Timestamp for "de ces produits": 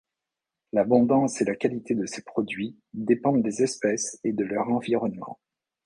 1.93-2.75